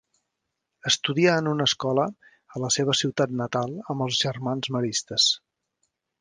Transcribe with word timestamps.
Estudià 0.91 1.35
en 1.41 1.49
una 1.51 1.67
escola 1.69 2.05
a 2.55 2.63
la 2.63 2.71
seva 2.77 2.95
ciutat 3.01 3.37
natal 3.43 3.77
amb 3.95 4.07
els 4.07 4.19
Germans 4.27 4.73
Maristes. 4.79 5.29